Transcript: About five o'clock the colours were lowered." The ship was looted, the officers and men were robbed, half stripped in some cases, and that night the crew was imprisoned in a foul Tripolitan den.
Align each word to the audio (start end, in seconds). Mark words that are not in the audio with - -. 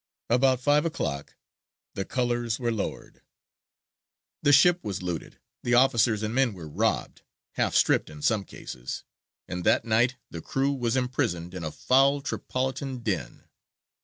About 0.31 0.59
five 0.59 0.83
o'clock 0.83 1.35
the 1.93 2.05
colours 2.05 2.57
were 2.57 2.71
lowered." 2.71 3.21
The 4.41 4.51
ship 4.51 4.83
was 4.83 5.03
looted, 5.03 5.37
the 5.61 5.75
officers 5.75 6.23
and 6.23 6.33
men 6.33 6.53
were 6.55 6.67
robbed, 6.67 7.21
half 7.51 7.75
stripped 7.75 8.09
in 8.09 8.23
some 8.23 8.43
cases, 8.43 9.03
and 9.47 9.63
that 9.63 9.85
night 9.85 10.15
the 10.31 10.41
crew 10.41 10.73
was 10.73 10.95
imprisoned 10.97 11.53
in 11.53 11.63
a 11.63 11.71
foul 11.71 12.19
Tripolitan 12.19 13.03
den. 13.03 13.43